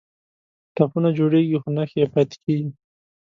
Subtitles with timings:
[0.75, 2.69] ټپونه جوړیږي خو نښې یې پاتې کیږي.